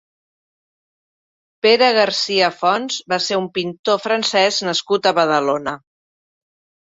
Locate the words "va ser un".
3.13-3.45